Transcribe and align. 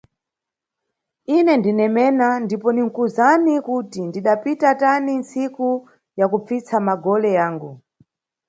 Ine 1.35 1.53
ndine 1.59 1.85
Mena 1.95 2.27
ndipo 2.45 2.67
ninkuwuzani 2.73 3.53
kuti 3.65 3.99
ndidapita 4.09 4.69
tani 4.81 5.11
ntsiku 5.21 5.67
ya 6.19 6.25
kupfitsa 6.31 6.77
magole 6.87 7.29
yangu 7.39 7.71